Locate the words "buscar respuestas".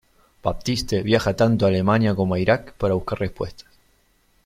2.95-3.69